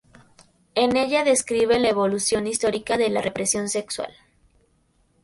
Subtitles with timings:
[0.73, 4.11] En ellas describe la evolución histórica de la represión sexual.